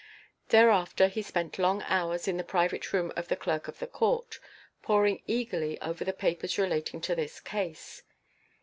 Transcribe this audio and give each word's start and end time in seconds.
Thereafter 0.49 1.09
he 1.09 1.21
spent 1.21 1.59
long 1.59 1.83
hours 1.83 2.27
in 2.27 2.37
the 2.37 2.43
private 2.43 2.91
room 2.91 3.13
of 3.15 3.27
the 3.27 3.35
Clerk 3.35 3.67
of 3.67 3.77
the 3.77 3.85
Court, 3.85 4.39
poring 4.81 5.21
eagerly 5.27 5.79
over 5.79 6.03
the 6.03 6.11
papers 6.11 6.57
relating 6.57 7.01
to 7.01 7.13
this 7.13 7.39
case. 7.39 8.01